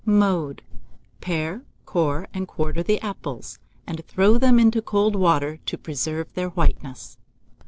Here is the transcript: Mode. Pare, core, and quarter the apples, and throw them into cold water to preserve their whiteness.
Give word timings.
Mode. 0.03 0.63
Pare, 1.19 1.61
core, 1.85 2.27
and 2.33 2.47
quarter 2.47 2.81
the 2.81 2.99
apples, 3.01 3.59
and 3.85 4.03
throw 4.07 4.39
them 4.39 4.59
into 4.59 4.81
cold 4.81 5.15
water 5.15 5.57
to 5.67 5.77
preserve 5.77 6.33
their 6.33 6.49
whiteness. 6.49 7.19